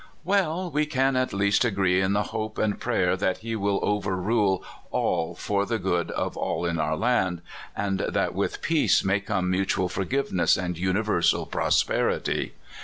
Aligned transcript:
"Well, 0.23 0.71
we 0.71 0.87
can 0.87 1.15
at 1.15 1.31
least 1.31 1.63
agree 1.63 2.01
in 2.01 2.13
the 2.13 2.23
hope 2.33 2.57
and 2.57 2.79
prayer 2.79 3.15
that 3.15 3.37
He 3.37 3.55
will 3.55 3.79
overrule 3.83 4.63
all 4.89 5.35
for 5.35 5.63
the 5.63 5.77
good 5.77 6.09
of 6.09 6.35
all 6.35 6.65
in 6.65 6.79
our 6.79 6.97
land, 6.97 7.43
and 7.77 7.99
that 7.99 8.33
with 8.33 8.63
peace 8.63 9.03
may 9.03 9.19
come 9.19 9.51
mutual 9.51 9.89
forgiveness 9.89 10.57
and 10.57 10.75
universal 10.75 11.45
prosperity." 11.45 12.55